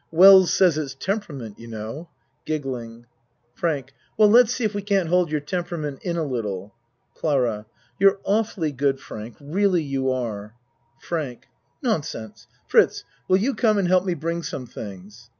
[0.09, 2.09] Wells says it's temperament, you know.
[3.53, 6.73] FRANK Well, lets see if we can't hold your tem perament in a little.
[7.13, 7.67] CLARA
[7.99, 9.35] You're awfully good, Frank.
[9.39, 10.55] Really you are.
[10.99, 11.47] FRANK
[11.83, 12.47] Nonsense!
[12.65, 15.29] Fritz, will you come and help me bring some things?